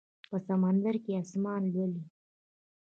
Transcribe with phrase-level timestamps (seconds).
[0.29, 2.03] په سمندر کې اسمان لولي